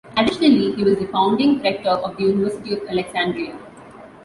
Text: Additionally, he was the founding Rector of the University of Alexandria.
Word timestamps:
Additionally, 0.17 0.71
he 0.71 0.83
was 0.83 0.97
the 0.97 1.05
founding 1.09 1.61
Rector 1.61 1.89
of 1.91 2.17
the 2.17 2.23
University 2.23 2.73
of 2.73 2.87
Alexandria. 2.89 3.55